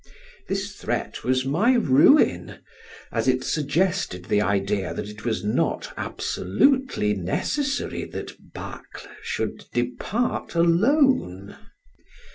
[0.47, 2.55] This threat was my ruin,
[3.11, 10.55] as it suggested the idea that it was not absolutely necessary that Bacle should depart
[10.55, 11.55] alone.